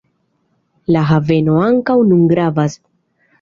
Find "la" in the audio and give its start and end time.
0.95-1.03